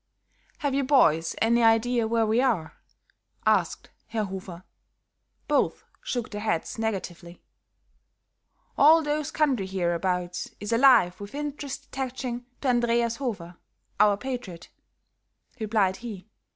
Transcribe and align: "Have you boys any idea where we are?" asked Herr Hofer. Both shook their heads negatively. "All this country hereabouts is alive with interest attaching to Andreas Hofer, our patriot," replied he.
"Have 0.57 0.73
you 0.73 0.83
boys 0.83 1.35
any 1.43 1.61
idea 1.61 2.07
where 2.07 2.25
we 2.25 2.41
are?" 2.41 2.73
asked 3.45 3.91
Herr 4.07 4.23
Hofer. 4.23 4.63
Both 5.47 5.83
shook 6.01 6.31
their 6.31 6.41
heads 6.41 6.79
negatively. 6.79 7.43
"All 8.79 9.03
this 9.03 9.29
country 9.29 9.67
hereabouts 9.67 10.49
is 10.59 10.71
alive 10.73 11.21
with 11.21 11.35
interest 11.35 11.85
attaching 11.85 12.47
to 12.61 12.69
Andreas 12.69 13.17
Hofer, 13.17 13.57
our 13.99 14.17
patriot," 14.17 14.69
replied 15.59 15.97
he. 15.97 16.27